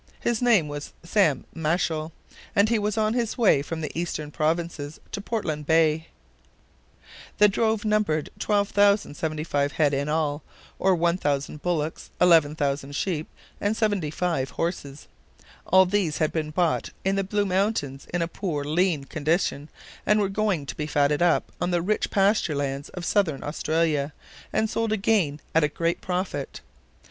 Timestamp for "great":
25.67-26.01